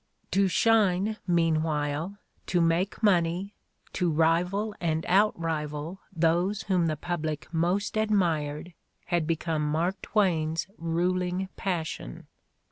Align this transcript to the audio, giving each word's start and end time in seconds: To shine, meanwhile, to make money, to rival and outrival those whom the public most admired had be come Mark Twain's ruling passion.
To 0.31 0.47
shine, 0.47 1.17
meanwhile, 1.27 2.17
to 2.47 2.59
make 2.59 3.03
money, 3.03 3.53
to 3.93 4.09
rival 4.09 4.73
and 4.81 5.05
outrival 5.05 5.99
those 6.11 6.63
whom 6.63 6.87
the 6.87 6.97
public 6.97 7.47
most 7.53 7.95
admired 7.95 8.73
had 9.05 9.27
be 9.27 9.35
come 9.35 9.63
Mark 9.69 10.01
Twain's 10.01 10.65
ruling 10.79 11.49
passion. 11.55 12.25